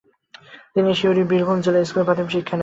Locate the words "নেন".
2.53-2.59